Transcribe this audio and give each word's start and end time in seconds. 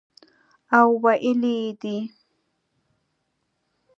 او 0.77 0.87
ویلي 1.03 1.55
یې 1.63 1.69
دي 1.81 1.97